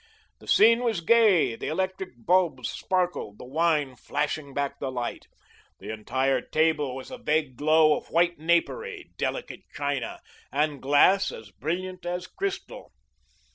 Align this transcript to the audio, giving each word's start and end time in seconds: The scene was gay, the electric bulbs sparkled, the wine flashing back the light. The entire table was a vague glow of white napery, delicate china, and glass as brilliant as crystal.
The 0.39 0.47
scene 0.47 0.83
was 0.83 1.01
gay, 1.01 1.55
the 1.55 1.67
electric 1.67 2.25
bulbs 2.25 2.67
sparkled, 2.71 3.37
the 3.37 3.45
wine 3.45 3.95
flashing 3.95 4.51
back 4.51 4.79
the 4.79 4.91
light. 4.91 5.27
The 5.77 5.93
entire 5.93 6.41
table 6.41 6.95
was 6.95 7.11
a 7.11 7.19
vague 7.19 7.55
glow 7.55 7.95
of 7.95 8.07
white 8.09 8.39
napery, 8.39 9.11
delicate 9.19 9.61
china, 9.75 10.19
and 10.51 10.81
glass 10.81 11.31
as 11.31 11.51
brilliant 11.51 12.03
as 12.03 12.25
crystal. 12.25 12.91